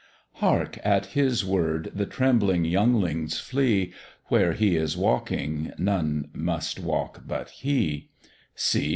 [0.37, 0.79] Hark!
[0.83, 3.93] at his word the trembling younglings flee,
[4.29, 8.09] Where he is walking none must walk but he;
[8.55, 8.89] See!